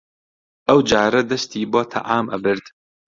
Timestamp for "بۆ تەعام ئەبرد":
1.71-2.65